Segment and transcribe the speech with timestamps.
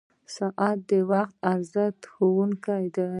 [0.35, 3.07] •ساعت د وخت د ارزښت ښوونکی دی.